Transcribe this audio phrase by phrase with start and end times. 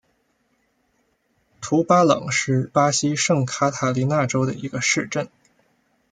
[1.61, 5.29] 图巴朗是巴西圣卡塔琳娜州的一个市镇。